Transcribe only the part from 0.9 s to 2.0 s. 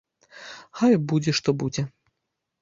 будзе, што будзе!